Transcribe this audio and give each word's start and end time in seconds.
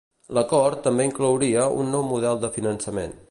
L'acord 0.37 0.81
també 0.87 1.05
inclouria 1.09 1.67
un 1.83 1.95
nou 1.97 2.05
model 2.13 2.45
de 2.47 2.53
finançament. 2.59 3.17